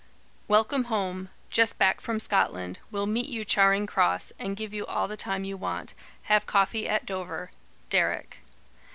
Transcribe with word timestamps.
"Welcome 0.47 0.85
home. 0.85 1.29
Just 1.51 1.77
back 1.77 2.01
from 2.01 2.19
Scotland. 2.19 2.79
Will 2.89 3.05
meet 3.05 3.27
you 3.27 3.45
Charing 3.45 3.85
Cross, 3.85 4.33
and 4.39 4.55
give 4.57 4.73
you 4.73 4.83
all 4.87 5.07
the 5.07 5.15
time 5.15 5.43
you 5.43 5.57
want. 5.57 5.93
Have 6.23 6.47
coffee 6.47 6.89
at 6.89 7.05
Dover. 7.05 7.51
DERYCK." 7.91 8.39